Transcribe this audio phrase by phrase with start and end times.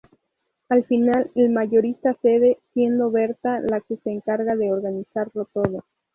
[0.69, 5.83] Al final, el mayorista cede, siendo Berta la que se encarga de organizarlo todo.